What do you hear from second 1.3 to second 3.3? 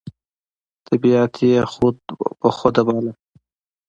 یې خود بخوده باله،